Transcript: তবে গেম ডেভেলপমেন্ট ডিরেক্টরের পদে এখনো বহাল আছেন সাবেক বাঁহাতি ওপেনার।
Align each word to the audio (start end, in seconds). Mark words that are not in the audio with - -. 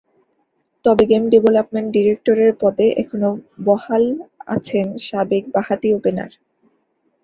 তবে 0.85 1.03
গেম 1.05 1.23
ডেভেলপমেন্ট 1.29 1.87
ডিরেক্টরের 1.95 2.51
পদে 2.61 2.87
এখনো 3.01 3.29
বহাল 3.65 4.03
আছেন 4.47 4.85
সাবেক 5.07 5.43
বাঁহাতি 5.55 5.89
ওপেনার। 5.93 6.31